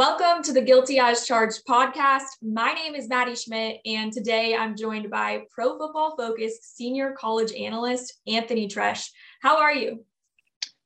[0.00, 2.22] Welcome to the Guilty as Charged podcast.
[2.40, 7.52] My name is Maddie Schmidt, and today I'm joined by Pro Football Focus senior college
[7.52, 9.12] analyst Anthony Treash.
[9.42, 10.02] How are you?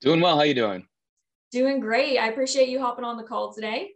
[0.01, 0.35] Doing well.
[0.35, 0.89] How are you doing?
[1.53, 2.19] Doing great.
[2.19, 3.93] I appreciate you hopping on the call today.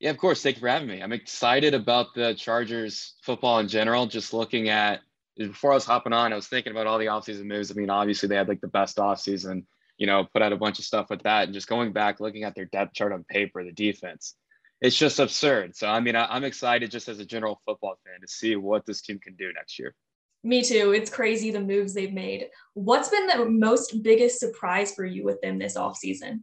[0.00, 0.42] Yeah, of course.
[0.42, 1.00] Thank you for having me.
[1.00, 4.04] I'm excited about the Chargers football in general.
[4.04, 5.00] Just looking at
[5.38, 7.70] before I was hopping on, I was thinking about all the offseason moves.
[7.70, 9.64] I mean, obviously they had like the best offseason
[9.98, 11.44] you know, put out a bunch of stuff with that.
[11.44, 14.34] And just going back, looking at their depth chart on paper, the defense,
[14.80, 15.76] it's just absurd.
[15.76, 18.84] So, I mean, I, I'm excited just as a general football fan to see what
[18.84, 19.94] this team can do next year.
[20.44, 20.92] Me too.
[20.92, 22.48] It's crazy the moves they've made.
[22.74, 26.42] What's been the most biggest surprise for you with them this offseason?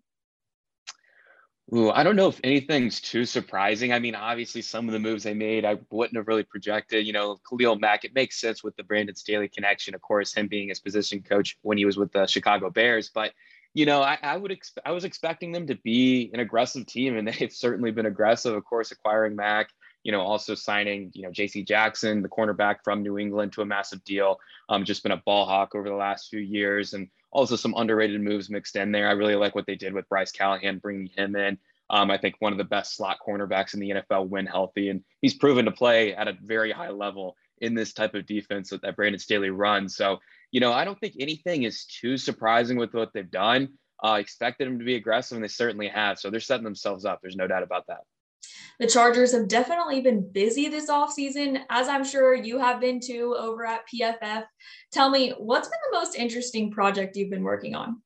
[1.71, 3.93] Ooh, I don't know if anything's too surprising.
[3.93, 7.07] I mean, obviously, some of the moves they made, I wouldn't have really projected.
[7.07, 9.95] You know, Khalil Mack, it makes sense with the Brandon Staley connection.
[9.95, 13.09] Of course, him being his position coach when he was with the Chicago Bears.
[13.09, 13.31] But
[13.73, 17.27] you know, I, I would I was expecting them to be an aggressive team, and
[17.39, 18.53] they've certainly been aggressive.
[18.53, 19.69] Of course, acquiring Mack,
[20.03, 21.63] you know, also signing, you know, J.C.
[21.63, 24.37] Jackson, the cornerback from New England, to a massive deal.
[24.69, 28.21] Um, just been a ball hawk over the last few years, and also some underrated
[28.21, 29.07] moves mixed in there.
[29.07, 31.57] I really like what they did with Bryce Callahan, bringing him in.
[31.89, 35.03] Um, I think one of the best slot cornerbacks in the NFL when healthy, and
[35.21, 38.81] he's proven to play at a very high level in this type of defense that,
[38.81, 39.95] that Brandon Staley runs.
[39.95, 40.19] So,
[40.51, 43.69] you know, I don't think anything is too surprising with what they've done.
[44.03, 46.19] Uh, expected them to be aggressive, and they certainly have.
[46.19, 47.19] So they're setting themselves up.
[47.21, 48.01] There's no doubt about that.
[48.79, 53.35] The Chargers have definitely been busy this offseason, as I'm sure you have been too
[53.37, 54.45] over at PFF.
[54.91, 58.01] Tell me, what's been the most interesting project you've been working on?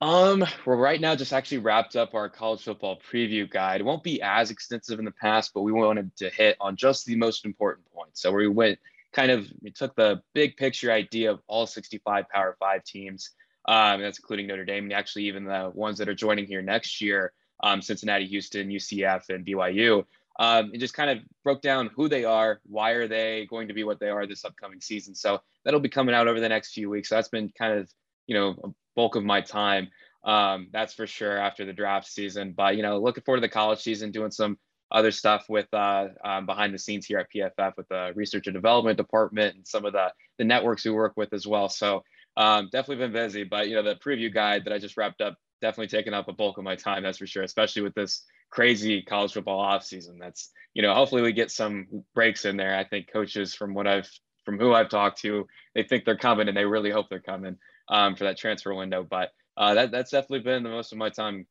[0.00, 3.80] Um, we're right now just actually wrapped up our college football preview guide.
[3.80, 7.04] It won't be as extensive in the past, but we wanted to hit on just
[7.04, 8.22] the most important points.
[8.22, 8.78] So we went
[9.12, 13.30] kind of we took the big picture idea of all 65 Power Five teams.
[13.64, 17.00] Um, that's including Notre Dame and actually even the ones that are joining here next
[17.00, 20.04] year, um, Cincinnati, Houston, UCF, and BYU.
[20.38, 23.74] Um, it just kind of broke down who they are, why are they going to
[23.74, 25.14] be what they are this upcoming season.
[25.14, 27.08] So that'll be coming out over the next few weeks.
[27.08, 27.90] So that's been kind of
[28.26, 29.90] you know a bulk of my time.
[30.24, 32.54] Um, that's for sure after the draft season.
[32.56, 34.58] But you know, looking forward to the college season, doing some
[34.90, 38.54] other stuff with uh, um, behind the scenes here at PFF with the research and
[38.54, 41.68] development department and some of the the networks we work with as well.
[41.68, 42.04] So
[42.36, 43.44] um, definitely been busy.
[43.44, 46.32] But you know, the preview guide that I just wrapped up definitely taken up a
[46.32, 47.02] bulk of my time.
[47.02, 50.18] That's for sure, especially with this crazy college football off season.
[50.18, 52.76] That's you know, hopefully we get some breaks in there.
[52.76, 54.10] I think coaches from what I've
[54.44, 57.56] from who I've talked to, they think they're coming and they really hope they're coming
[57.88, 59.06] um, for that transfer window.
[59.08, 61.46] But uh, that, that's definitely been the most of my time.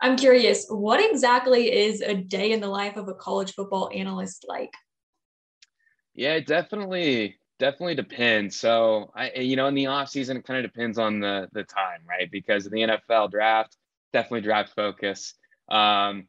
[0.00, 4.44] I'm curious, what exactly is a day in the life of a college football analyst
[4.48, 4.72] like?
[6.14, 8.58] Yeah, it definitely definitely depends.
[8.58, 11.62] So I you know in the off season it kind of depends on the the
[11.62, 12.28] time, right?
[12.30, 13.76] Because the NFL draft
[14.12, 15.34] definitely draft focus.
[15.70, 16.26] Um,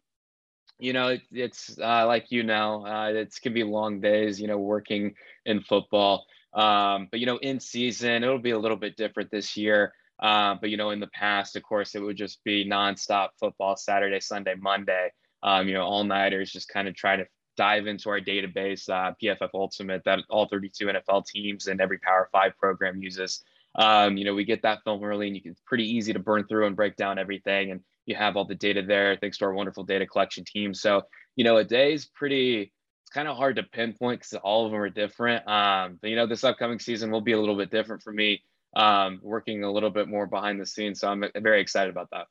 [0.78, 4.40] you know, it, it's uh, like you know, uh, it's can be long days.
[4.40, 5.16] You know, working
[5.46, 6.26] in football.
[6.54, 9.94] Um, but you know, in season, it'll be a little bit different this year.
[10.20, 13.76] Uh, but you know, in the past, of course, it would just be nonstop football,
[13.76, 15.12] Saturday, Sunday, Monday.
[15.42, 17.26] Um, you know, all nighters, just kind of trying to
[17.58, 22.30] dive into our database, uh, PFF Ultimate, that all 32 NFL teams and every Power
[22.32, 23.44] Five program uses.
[23.76, 26.20] Um, you know, we get that film early, and you can, it's pretty easy to
[26.20, 29.46] burn through and break down everything, and you have all the data there thanks to
[29.46, 30.74] our wonderful data collection team.
[30.74, 31.04] So,
[31.36, 32.72] you know, a day is pretty
[33.02, 35.48] It's kind of hard to pinpoint because all of them are different.
[35.48, 38.44] Um, but you know, this upcoming season will be a little bit different for me.
[38.76, 41.00] um, working a little bit more behind the scenes.
[41.00, 42.28] So I'm very excited about that.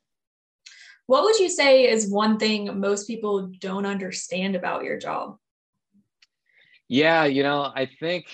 [1.07, 5.37] What would you say is one thing most people don't understand about your job?
[6.89, 8.27] Yeah, you know, I think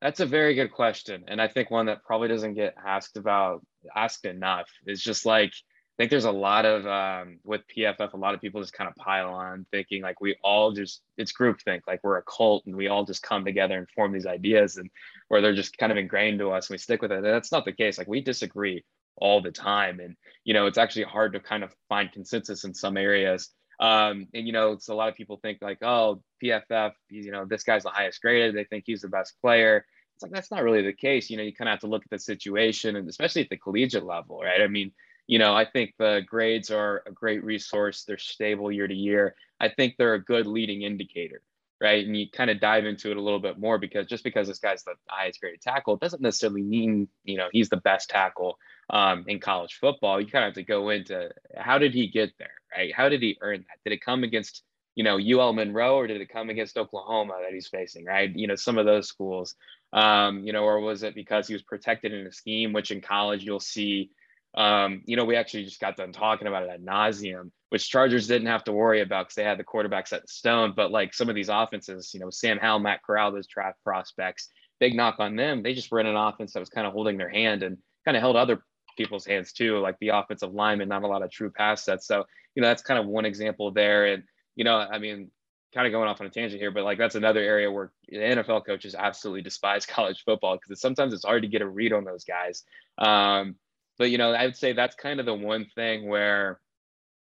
[0.00, 1.24] that's a very good question.
[1.28, 3.64] And I think one that probably doesn't get asked about,
[3.94, 8.16] asked enough is just like, I think there's a lot of um, with PFF, a
[8.16, 11.82] lot of people just kind of pile on thinking like we all just it's groupthink,
[11.86, 14.90] like we're a cult and we all just come together and form these ideas and
[15.28, 17.16] where they're just kind of ingrained to us and we stick with it.
[17.16, 17.98] And that's not the case.
[17.98, 18.84] Like we disagree
[19.16, 22.74] all the time, and you know it's actually hard to kind of find consensus in
[22.74, 23.50] some areas.
[23.80, 27.44] Um, and you know, it's a lot of people think like, oh, PFF, you know,
[27.44, 28.54] this guy's the highest graded.
[28.54, 29.84] They think he's the best player.
[30.14, 31.30] It's like that's not really the case.
[31.30, 33.56] You know, you kind of have to look at the situation, and especially at the
[33.56, 34.60] collegiate level, right?
[34.60, 34.92] I mean
[35.26, 38.04] you know, I think the grades are a great resource.
[38.04, 39.34] They're stable year to year.
[39.60, 41.42] I think they're a good leading indicator,
[41.82, 42.06] right?
[42.06, 44.60] And you kind of dive into it a little bit more because just because this
[44.60, 48.56] guy's the highest graded tackle doesn't necessarily mean, you know, he's the best tackle
[48.88, 50.20] um, in college football.
[50.20, 52.94] You kind of have to go into how did he get there, right?
[52.94, 53.78] How did he earn that?
[53.84, 54.62] Did it come against,
[54.94, 58.30] you know, UL Monroe or did it come against Oklahoma that he's facing, right?
[58.34, 59.56] You know, some of those schools,
[59.92, 63.00] um, you know, or was it because he was protected in a scheme, which in
[63.00, 64.10] college you'll see
[64.54, 68.26] um, you know, we actually just got done talking about it at nauseum, which Chargers
[68.26, 70.74] didn't have to worry about because they had the quarterback set in stone.
[70.76, 74.50] But like some of these offenses, you know, Sam Howell, Matt Corral, those draft prospects,
[74.78, 75.62] big knock on them.
[75.62, 78.14] They just were in an offense that was kind of holding their hand and kind
[78.14, 78.62] of held other
[78.98, 82.06] people's hands too, like the offensive lineman, not a lot of true pass sets.
[82.06, 84.04] So, you know, that's kind of one example there.
[84.04, 84.24] And,
[84.54, 85.30] you know, I mean,
[85.72, 88.18] kind of going off on a tangent here, but like that's another area where the
[88.18, 92.04] NFL coaches absolutely despise college football because sometimes it's hard to get a read on
[92.04, 92.64] those guys.
[92.98, 93.56] Um,
[93.96, 96.60] but you know, I would say that's kind of the one thing where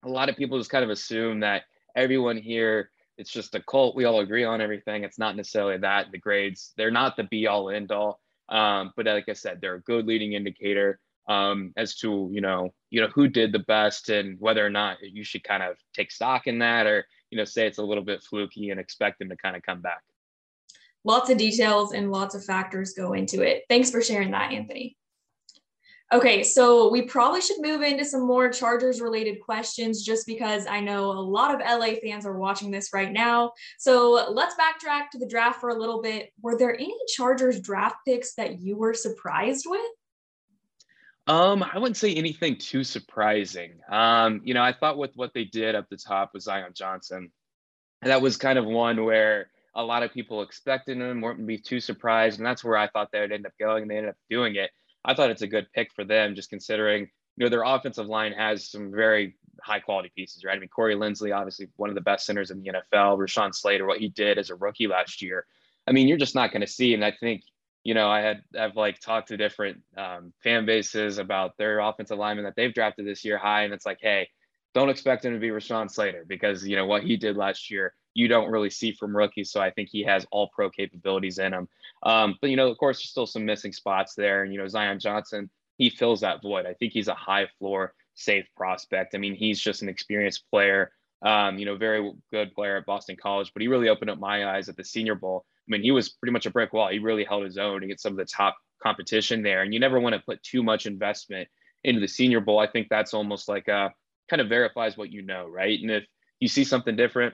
[0.06, 1.63] a lot of people just kind of assume that
[1.96, 3.96] everyone here it's just a cult.
[3.96, 5.04] We all agree on everything.
[5.04, 6.12] It's not necessarily that.
[6.12, 8.19] The grades, they're not the be all end all.
[8.50, 12.74] Um, but like I said, they're a good leading indicator um, as to you know
[12.92, 16.12] you know who did the best and whether or not you should kind of take
[16.12, 19.30] stock in that or you know say it's a little bit fluky and expect them
[19.30, 20.04] to kind of come back.
[21.04, 23.63] Lots of details and lots of factors go into it.
[23.69, 24.98] Thanks for sharing that, Anthony.
[26.13, 30.80] Okay, so we probably should move into some more Chargers related questions just because I
[30.80, 33.54] know a lot of LA fans are watching this right now.
[33.80, 36.31] So let's backtrack to the draft for a little bit.
[36.42, 39.81] Were there any Chargers draft picks that you were surprised with?
[41.28, 43.80] Um, I wouldn't say anything too surprising.
[43.90, 47.31] Um, you know, I thought with what they did up the top with Zion Johnson,
[48.04, 51.80] that was kind of one where a lot of people expected him, weren't be too
[51.80, 53.81] surprised, and that's where I thought they would end up going.
[53.81, 54.69] And they ended up doing it.
[55.06, 58.34] I thought it's a good pick for them, just considering you know their offensive line
[58.34, 60.56] has some very high quality pieces, right?
[60.56, 63.18] I mean, Corey Linsley, obviously one of the best centers in the NFL.
[63.18, 65.46] Rashawn Slater, what he did as a rookie last year.
[65.88, 66.94] I mean, you're just not going to see.
[66.94, 67.44] And I think
[67.86, 72.18] you know, I had I've like talked to different um, fan bases about their offensive
[72.18, 74.28] lineman that they've drafted this year high, and it's like, hey,
[74.74, 77.94] don't expect him to be Rashawn Slater because you know what he did last year
[78.16, 79.52] you don't really see from rookies.
[79.52, 81.68] So I think he has all pro capabilities in him.
[82.02, 84.42] Um, but you know, of course, there's still some missing spots there.
[84.42, 86.66] And you know, Zion Johnson, he fills that void.
[86.66, 89.14] I think he's a high floor, safe prospect.
[89.14, 90.92] I mean, he's just an experienced player.
[91.22, 94.56] Um, you know, very good player at Boston College, but he really opened up my
[94.56, 95.46] eyes at the Senior Bowl.
[95.68, 96.90] I mean, he was pretty much a brick wall.
[96.90, 99.62] He really held his own get some of the top competition there.
[99.62, 101.50] And you never want to put too much investment
[101.84, 102.60] into the Senior Bowl.
[102.60, 103.94] I think that's almost like a
[104.30, 105.80] kind of verifies what you know, right?
[105.80, 106.04] And if
[106.40, 107.34] you see something different,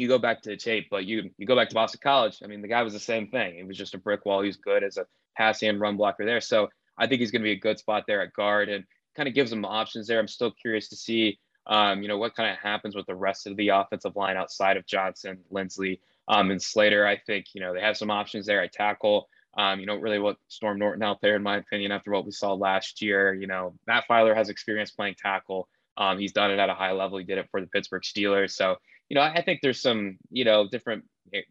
[0.00, 2.38] you go back to the tape, but you you go back to Boston College.
[2.42, 3.56] I mean, the guy was the same thing.
[3.56, 4.42] He was just a brick wall.
[4.42, 6.40] He's good as a pass and run blocker there.
[6.40, 8.84] So I think he's going to be a good spot there at guard and
[9.16, 10.18] kind of gives him options there.
[10.18, 13.46] I'm still curious to see, um, you know, what kind of happens with the rest
[13.46, 17.06] of the offensive line outside of Johnson, Linsley, um, and Slater.
[17.06, 19.28] I think you know they have some options there at tackle.
[19.58, 22.30] Um, you know, really what Storm Norton out there, in my opinion, after what we
[22.30, 23.34] saw last year.
[23.34, 25.68] You know, Matt Feiler has experience playing tackle.
[25.96, 27.18] Um, he's done it at a high level.
[27.18, 28.52] He did it for the Pittsburgh Steelers.
[28.52, 28.76] So
[29.10, 31.04] you know, I think there's some, you know, different,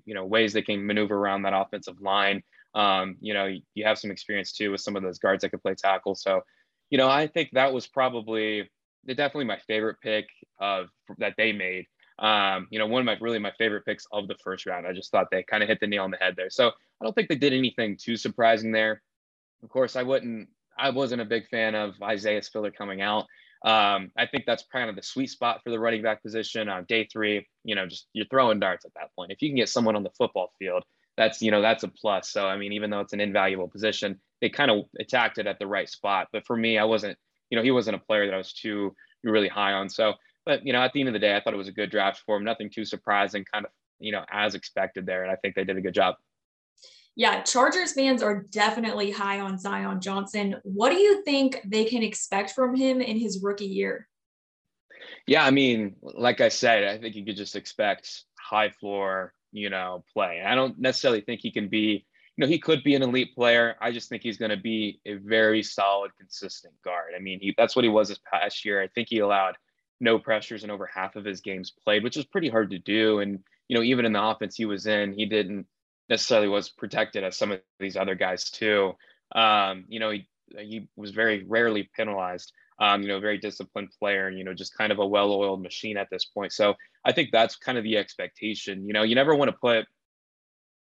[0.06, 2.42] you know, ways they can maneuver around that offensive line.
[2.74, 5.62] Um, you know, you have some experience too with some of those guards that could
[5.62, 6.16] play tackle.
[6.16, 6.42] So,
[6.90, 8.70] you know, I think that was probably
[9.06, 10.28] definitely my favorite pick
[10.60, 10.88] of
[11.18, 11.86] that they made.
[12.18, 14.88] Um, you know, one of my really my favorite picks of the first round.
[14.88, 16.50] I just thought they kind of hit the nail on the head there.
[16.50, 19.02] So I don't think they did anything too surprising there.
[19.64, 20.48] Of course, I wouldn't.
[20.78, 23.26] I wasn't a big fan of Isaiah Spiller coming out.
[23.66, 26.86] Um, I think that's kind of the sweet spot for the running back position on
[26.86, 27.48] day three.
[27.64, 29.32] You know, just you're throwing darts at that point.
[29.32, 30.84] If you can get someone on the football field,
[31.18, 32.30] that's you know that's a plus.
[32.32, 35.60] So I mean, even though it's an invaluable position, they kind of attacked it at
[35.60, 36.30] the right spot.
[36.32, 37.18] But for me, I wasn't.
[37.50, 39.90] You know, he wasn't a player that I was too really high on.
[39.90, 40.14] So,
[40.46, 41.90] but you know, at the end of the day, I thought it was a good
[41.90, 42.44] draft for him.
[42.44, 45.78] Nothing too surprising, kind of you know as expected there, and I think they did
[45.78, 46.16] a good job.
[47.16, 50.56] Yeah, Chargers fans are definitely high on Zion Johnson.
[50.64, 54.08] What do you think they can expect from him in his rookie year?
[55.28, 59.70] Yeah, I mean, like I said, I think you could just expect high floor, you
[59.70, 60.42] know, play.
[60.46, 63.76] I don't necessarily think he can be, you know, he could be an elite player.
[63.82, 67.14] I just think he's going to be a very solid, consistent guard.
[67.16, 68.82] I mean, he, that's what he was this past year.
[68.82, 69.56] I think he allowed
[70.00, 73.20] no pressures in over half of his games played, which is pretty hard to do.
[73.20, 75.68] And, you know, even in the offense he was in, he didn't
[76.10, 78.94] necessarily was protected as some of these other guys too.
[79.36, 82.52] Um, you know, he, he was very rarely penalized.
[82.82, 85.98] Um, you know, very disciplined player and, you know, just kind of a well-oiled machine
[85.98, 86.54] at this point.
[86.54, 88.88] So I think that's kind of the expectation.
[88.88, 89.86] You know, you never want to put,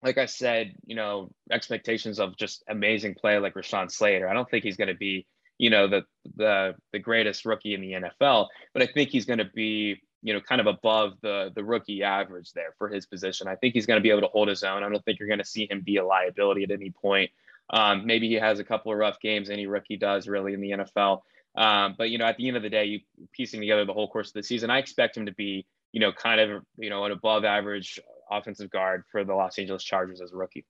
[0.03, 4.29] like I said, you know, expectations of just amazing play like Rashawn Slater.
[4.29, 5.25] I don't think he's going to be,
[5.57, 6.03] you know, the
[6.35, 10.33] the the greatest rookie in the NFL, but I think he's going to be, you
[10.33, 13.47] know, kind of above the the rookie average there for his position.
[13.47, 14.83] I think he's going to be able to hold his own.
[14.83, 17.31] I don't think you're going to see him be a liability at any point.
[17.69, 19.49] Um, maybe he has a couple of rough games.
[19.49, 21.21] Any rookie does really in the NFL.
[21.55, 22.99] Um, but you know, at the end of the day, you
[23.33, 26.11] piecing together the whole course of the season, I expect him to be, you know,
[26.11, 27.99] kind of, you know, an above average
[28.29, 30.65] offensive guard for the Los Angeles Chargers as a rookie.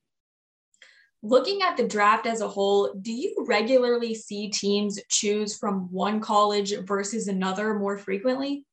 [1.22, 6.22] Looking at the draft as a whole, do you regularly see teams choose from one
[6.22, 8.66] college versus another more frequently?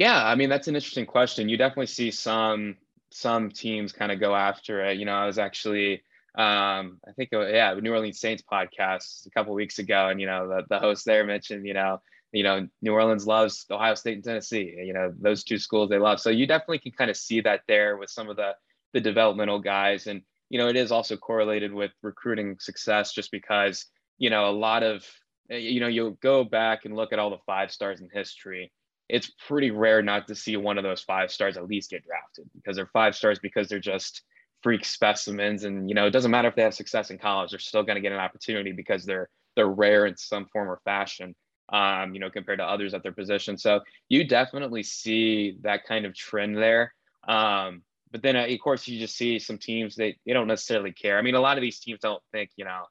[0.00, 1.50] Yeah, I mean that's an interesting question.
[1.50, 2.78] You definitely see some
[3.10, 4.96] some teams kind of go after it.
[4.98, 6.02] You know, I was actually
[6.36, 10.26] um, I think, uh, yeah, New Orleans Saints podcast a couple weeks ago, and you
[10.26, 12.00] know, the, the host there mentioned, you know,
[12.32, 14.74] you know, New Orleans loves Ohio State and Tennessee.
[14.82, 16.18] You know, those two schools they love.
[16.20, 18.52] So you definitely can kind of see that there with some of the
[18.94, 23.84] the developmental guys, and you know, it is also correlated with recruiting success, just because
[24.16, 25.04] you know a lot of
[25.50, 28.72] eh, you know you'll go back and look at all the five stars in history.
[29.12, 32.48] It's pretty rare not to see one of those five stars at least get drafted
[32.54, 34.22] because they're five stars because they're just
[34.62, 35.64] freak specimens.
[35.64, 37.96] And you know it doesn't matter if they have success in college they're still going
[37.96, 41.34] to get an opportunity because they're they're rare in some form or fashion
[41.72, 43.56] um, you know compared to others at their position.
[43.56, 46.94] So you definitely see that kind of trend there.
[47.26, 50.92] Um, but then uh, of course you just see some teams they, they don't necessarily
[50.92, 51.18] care.
[51.18, 52.84] I mean a lot of these teams don't think you know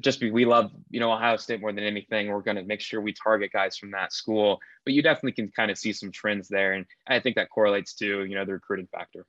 [0.00, 2.80] just be we love you know ohio state more than anything we're going to make
[2.80, 6.10] sure we target guys from that school but you definitely can kind of see some
[6.10, 9.26] trends there and i think that correlates to you know the recruiting factor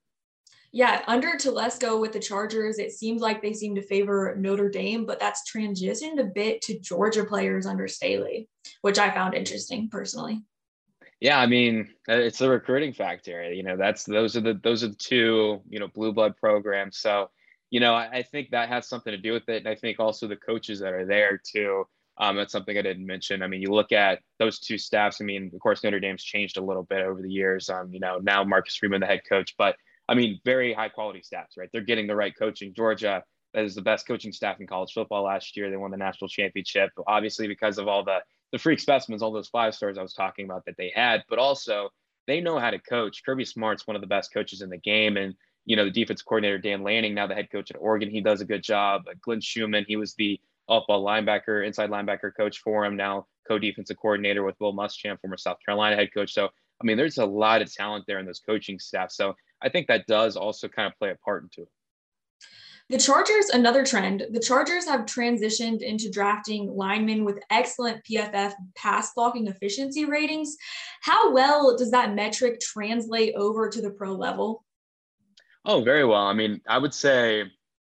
[0.72, 5.05] yeah, under Telesco with the Chargers, it seems like they seem to favor Notre Dame,
[5.05, 8.48] but that's transitioned a bit to Georgia players under Staley,
[8.81, 10.43] which I found interesting personally.
[11.19, 13.51] Yeah, I mean, uh, it's the recruiting factor.
[13.51, 16.98] You know, that's those are the those are the two you know blue blood programs.
[16.98, 17.29] So,
[17.69, 19.99] you know, I, I think that has something to do with it, and I think
[19.99, 21.85] also the coaches that are there too.
[22.17, 23.41] Um, that's something I didn't mention.
[23.41, 25.21] I mean, you look at those two staffs.
[25.21, 27.69] I mean, of course, Notre Dame's changed a little bit over the years.
[27.69, 29.77] Um, you know, now Marcus Freeman, the head coach, but
[30.09, 31.69] I mean, very high quality staffs, right?
[31.71, 32.73] They're getting the right coaching.
[32.73, 33.23] Georgia
[33.53, 35.69] that is the best coaching staff in college football last year.
[35.69, 38.19] They won the national championship, obviously because of all the
[38.51, 41.38] the freak specimens, all those five stars I was talking about that they had, but
[41.38, 41.89] also
[42.25, 43.21] they know how to coach.
[43.23, 45.35] Kirby Smart's one of the best coaches in the game, and
[45.69, 48.41] you know the defensive coordinator Dan Lanning, now the head coach at Oregon, he does
[48.41, 49.03] a good job.
[49.07, 52.97] Uh, Glenn Schumann, he was the off-ball linebacker, inside linebacker coach for him.
[52.97, 56.33] Now co-defensive coordinator with Will Muschamp, former South Carolina head coach.
[56.33, 59.11] So I mean, there's a lot of talent there in those coaching staff.
[59.11, 61.69] So I think that does also kind of play a part into it.
[62.89, 69.13] The Chargers, another trend, the Chargers have transitioned into drafting linemen with excellent PFF pass
[69.13, 70.57] blocking efficiency ratings.
[71.01, 74.63] How well does that metric translate over to the pro level?
[75.65, 76.25] Oh, very well.
[76.25, 77.43] I mean, I would say,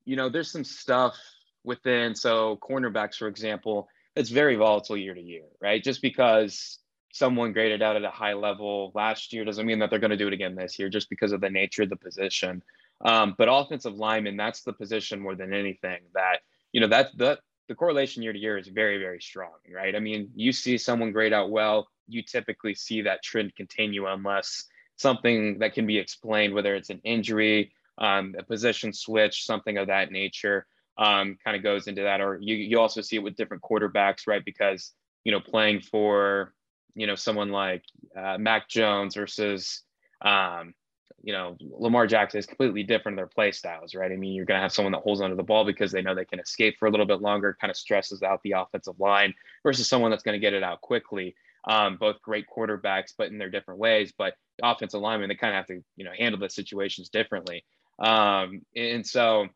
[0.04, 1.16] you know, there's some stuff
[1.64, 5.82] within, so cornerbacks, for example, it's very volatile year to year, right?
[5.82, 6.78] Just because
[7.12, 10.16] someone graded out at a high level last year doesn't mean that they're going to
[10.16, 12.62] do it again this year just because of the nature of the position.
[13.04, 16.40] Um, but offensive lineman, that's the position more than anything that,
[16.72, 19.94] you know, that the, the correlation year to year is very, very strong, right?
[19.94, 24.64] I mean, you see someone grade out well, you typically see that trend continue unless
[25.00, 29.88] something that can be explained, whether it's an injury, um, a position switch, something of
[29.88, 30.66] that nature,
[30.99, 32.21] um, kind of goes into that.
[32.21, 34.45] Or you, you also see it with different quarterbacks, right?
[34.45, 34.92] Because,
[35.25, 36.54] you know, playing for
[36.95, 37.85] you know someone like
[38.16, 39.83] uh, Mac Jones versus
[40.23, 40.75] um,
[41.23, 44.11] you know Lamar Jackson is completely different in their play styles, right?
[44.11, 46.14] I mean, you're going to have someone that holds onto the ball because they know
[46.14, 49.35] they can escape for a little bit longer, kind of stresses out the offensive line,
[49.62, 51.35] versus someone that's going to get it out quickly.
[51.68, 54.12] Um, both great quarterbacks, but in their different ways.
[54.16, 57.64] But the offensive linemen, they kind of have to you know handle the situations differently.
[57.98, 59.46] Um, and so,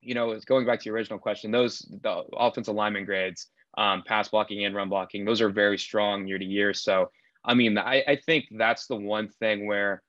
[0.00, 3.48] you know, going back to your original question, those the offensive lineman grades
[3.78, 5.24] um, pass blocking and run blocking.
[5.24, 6.74] Those are very strong year to year.
[6.74, 7.10] So,
[7.44, 10.02] I mean, I, I think that's the one thing where,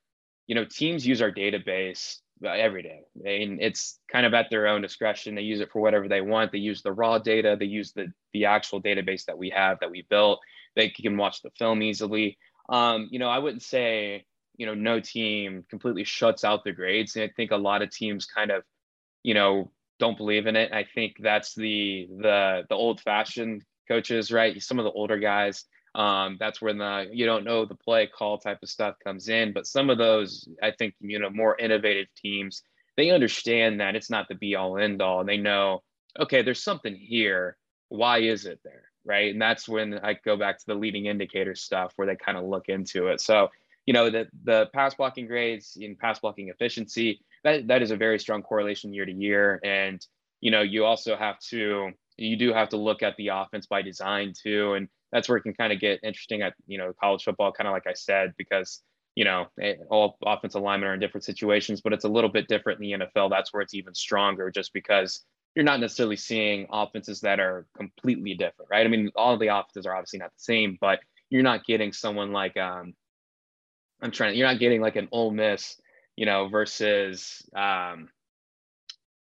[0.47, 3.43] you know, teams use our database every day.
[3.43, 5.35] And it's kind of at their own discretion.
[5.35, 6.51] They use it for whatever they want.
[6.51, 7.55] They use the raw data.
[7.57, 10.39] They use the the actual database that we have that we built.
[10.75, 12.37] They can watch the film easily.
[12.69, 14.25] Um, you know, I wouldn't say
[14.55, 17.15] you know no team completely shuts out the grades.
[17.15, 18.63] And I think a lot of teams kind of,
[19.23, 20.71] you know, don't believe in it.
[20.71, 24.61] I think that's the the the old fashioned coaches, right?
[24.61, 25.65] Some of the older guys
[25.95, 29.53] um, that's when the you don't know the play call type of stuff comes in.
[29.53, 32.63] But some of those, I think, you know, more innovative teams,
[32.97, 35.83] they understand that it's not the be all end all, and they know,
[36.19, 37.57] okay, there's something here.
[37.89, 38.85] Why is it there?
[39.05, 39.31] Right.
[39.31, 42.45] And that's when I go back to the leading indicator stuff where they kind of
[42.45, 43.19] look into it.
[43.19, 43.49] So,
[43.85, 47.97] you know, the the pass blocking grades and pass blocking efficiency, that that is a
[47.97, 49.59] very strong correlation year to year.
[49.63, 50.05] And,
[50.39, 53.81] you know, you also have to you do have to look at the offense by
[53.81, 54.73] design too.
[54.73, 57.67] And that's where it can kind of get interesting at you know college football, kind
[57.67, 58.81] of like I said, because
[59.15, 62.47] you know eh, all offensive linemen are in different situations, but it's a little bit
[62.47, 63.29] different in the NFL.
[63.29, 65.23] That's where it's even stronger, just because
[65.55, 68.85] you're not necessarily seeing offenses that are completely different, right?
[68.85, 72.31] I mean, all the offenses are obviously not the same, but you're not getting someone
[72.31, 72.93] like um,
[74.01, 74.35] I'm trying.
[74.35, 75.79] You're not getting like an Ole Miss,
[76.15, 78.09] you know, versus um,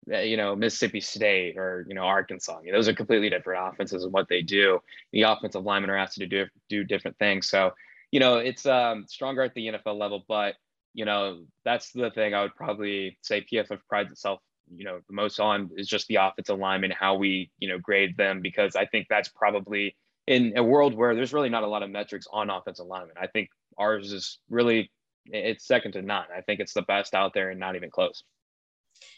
[0.07, 2.61] you know Mississippi State or you know Arkansas.
[2.71, 4.81] Those are completely different offenses and what they do.
[5.12, 7.49] The offensive linemen are asked to do do different things.
[7.49, 7.73] So
[8.11, 10.55] you know it's um, stronger at the NFL level, but
[10.95, 14.41] you know that's the thing I would probably say PFF prides itself
[14.75, 18.16] you know the most on is just the offensive linemen how we you know grade
[18.16, 21.83] them because I think that's probably in a world where there's really not a lot
[21.83, 23.16] of metrics on offensive linemen.
[23.21, 24.90] I think ours is really
[25.26, 26.26] it's second to none.
[26.37, 28.25] I think it's the best out there and not even close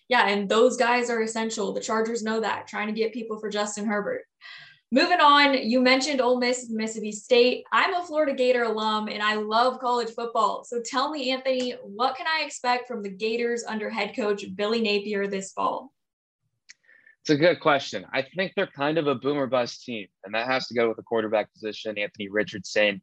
[0.08, 1.72] yeah, and those guys are essential.
[1.72, 4.22] The Chargers know that, trying to get people for Justin Herbert.
[4.94, 7.64] Moving on, you mentioned Ole Miss, Mississippi State.
[7.72, 10.62] I'm a Florida Gator alum and I love college football.
[10.62, 14.80] So tell me, Anthony, what can I expect from the Gators under head coach Billy
[14.80, 15.92] Napier this fall?
[17.22, 18.06] It's a good question.
[18.12, 20.96] I think they're kind of a boomer bust team, and that has to go with
[20.96, 23.02] the quarterback position, Anthony Richardson.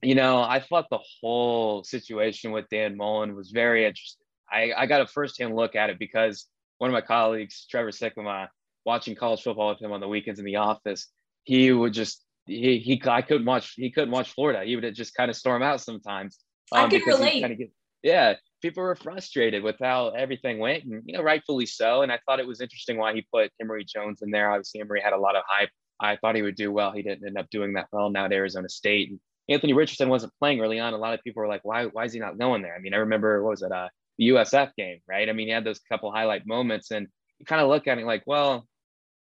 [0.00, 4.24] You know, I thought the whole situation with Dan Mullen was very interesting.
[4.50, 6.46] I, I got a firsthand look at it because
[6.78, 8.48] one of my colleagues, Trevor Sikkema,
[8.86, 11.08] watching college football with him on the weekends in the office,
[11.48, 14.64] he would just he he I couldn't watch he couldn't watch Florida.
[14.66, 16.38] He would just kind of storm out sometimes.
[16.70, 17.40] Um, I can relate.
[17.40, 17.70] Kind of get,
[18.02, 22.02] yeah, people were frustrated with how everything went, and you know, rightfully so.
[22.02, 24.50] And I thought it was interesting why he put Emory Jones in there.
[24.50, 25.70] Obviously, Emory had a lot of hype.
[25.98, 26.92] I thought he would do well.
[26.92, 29.08] He didn't end up doing that well now at Arizona State.
[29.08, 30.92] And Anthony Richardson wasn't playing early on.
[30.92, 31.86] A lot of people were like, "Why?
[31.86, 33.72] Why is he not going there?" I mean, I remember what was it?
[33.72, 35.30] Uh, the USF game, right?
[35.30, 37.08] I mean, he had those couple highlight moments, and
[37.38, 38.66] you kind of look at it like, well,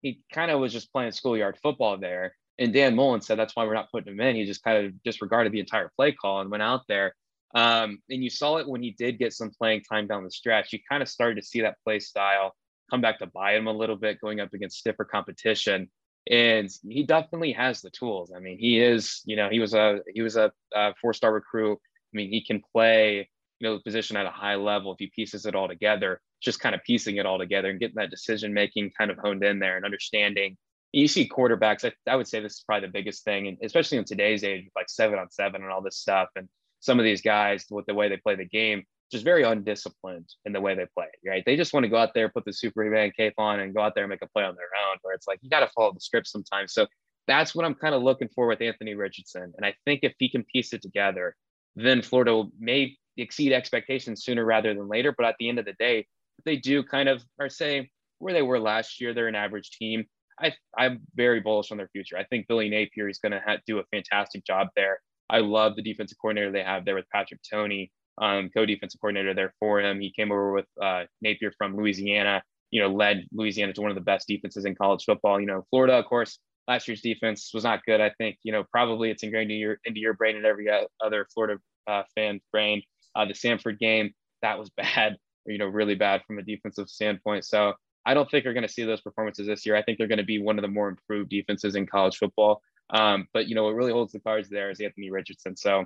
[0.02, 2.34] he kind of was just playing schoolyard football there.
[2.58, 4.36] And Dan Mullen said that's why we're not putting him in.
[4.36, 7.14] He just kind of disregarded the entire play call and went out there.
[7.54, 10.72] Um, and you saw it when he did get some playing time down the stretch.
[10.72, 12.54] You kind of started to see that play style
[12.90, 15.88] come back to buy him a little bit, going up against stiffer competition.
[16.30, 18.32] And he definitely has the tools.
[18.34, 21.32] I mean, he is, you know, he was a he was a, a four star
[21.32, 21.78] recruit.
[21.78, 23.28] I mean, he can play
[23.60, 26.74] you know, position at a high level, if he pieces it all together, just kind
[26.74, 29.76] of piecing it all together and getting that decision making kind of honed in there
[29.76, 30.56] and understanding.
[30.92, 33.98] You see quarterbacks, I, I would say this is probably the biggest thing, and especially
[33.98, 36.28] in today's age, like seven on seven and all this stuff.
[36.36, 36.48] And
[36.80, 40.52] some of these guys, with the way they play the game, just very undisciplined in
[40.52, 41.42] the way they play, right?
[41.46, 43.94] They just want to go out there, put the Superman cape on, and go out
[43.94, 44.98] there and make a play on their own.
[45.02, 46.72] Where it's like you got to follow the script sometimes.
[46.72, 46.86] So
[47.26, 49.52] that's what I'm kind of looking for with Anthony Richardson.
[49.56, 51.36] And I think if he can piece it together,
[51.76, 55.14] then Florida may exceed expectations sooner rather than later.
[55.16, 56.06] But at the end of the day,
[56.46, 60.04] they do kind of are say where they were last year, they're an average team.
[60.40, 62.16] I, I'm very bullish on their future.
[62.16, 65.00] I think Billy Napier is going to ha- do a fantastic job there.
[65.28, 69.52] I love the defensive coordinator they have there with Patrick Toney, um, co-defensive coordinator there
[69.58, 70.00] for him.
[70.00, 72.42] He came over with uh, Napier from Louisiana.
[72.70, 75.40] You know, led Louisiana to one of the best defenses in college football.
[75.40, 78.00] You know, Florida, of course, last year's defense was not good.
[78.00, 80.68] I think you know probably it's ingrained in your into your brain and every
[81.02, 82.82] other Florida uh, fan brain.
[83.14, 87.44] Uh, the Samford game, that was bad, you know, really bad from a defensive standpoint.
[87.44, 89.76] So I don't think we're going to see those performances this year.
[89.76, 92.62] I think they're going to be one of the more improved defenses in college football.
[92.90, 95.56] Um, but you know, what really holds the cards there is Anthony Richardson.
[95.56, 95.84] So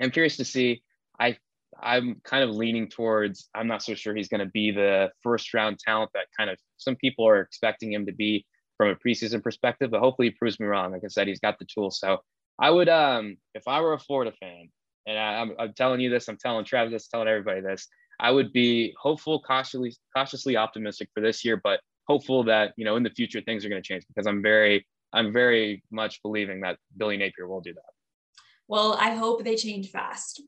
[0.00, 0.82] I'm curious to see.
[1.18, 1.36] I
[1.80, 3.48] I'm kind of leaning towards.
[3.54, 6.58] I'm not so sure he's going to be the first round talent that kind of
[6.76, 9.90] some people are expecting him to be from a preseason perspective.
[9.90, 10.92] But hopefully, he proves me wrong.
[10.92, 11.98] Like I said, he's got the tools.
[11.98, 12.18] So
[12.58, 14.68] I would, um, if I were a Florida fan,
[15.06, 17.88] and I, I'm, I'm telling you this, I'm telling Travis this, telling everybody this.
[18.20, 22.96] I would be hopeful, cautiously, cautiously optimistic for this year, but hopeful that you know
[22.96, 26.60] in the future things are going to change because I'm very, I'm very much believing
[26.60, 27.82] that Billy Napier will do that.
[28.68, 30.42] Well, I hope they change fast.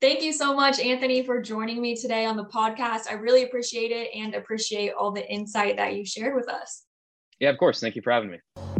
[0.00, 3.08] Thank you so much, Anthony, for joining me today on the podcast.
[3.08, 6.84] I really appreciate it and appreciate all the insight that you shared with us.
[7.38, 7.78] Yeah, of course.
[7.78, 8.71] Thank you for having me.